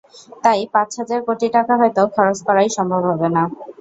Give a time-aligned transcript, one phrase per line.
[0.43, 3.43] তাই পাঁচ হাজার কোটি টাকা হয়তো খরচ করাই সম্ভব হবে না।